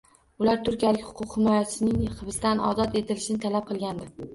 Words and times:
Ular 0.43 0.63
turkiyalik 0.69 1.05
huquq 1.11 1.37
himoyachisining 1.41 2.03
hibsdan 2.23 2.67
ozod 2.73 3.01
etilishini 3.03 3.49
talab 3.49 3.73
qilgandi 3.75 4.15